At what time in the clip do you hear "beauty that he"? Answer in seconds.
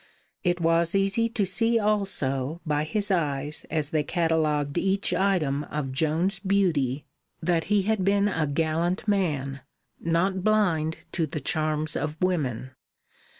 6.39-7.83